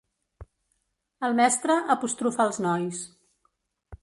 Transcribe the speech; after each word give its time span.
El 1.27 1.37
mestre 1.41 1.75
apostrofà 1.97 2.49
els 2.51 2.61
nois. 2.69 3.05